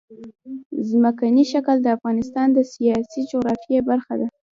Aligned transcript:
ځمکنی 0.89 1.43
شکل 1.51 1.77
د 1.81 1.87
افغانستان 1.97 2.47
د 2.53 2.59
سیاسي 2.73 3.21
جغرافیه 3.31 3.79
برخه 3.89 4.13
ده. 4.19 4.27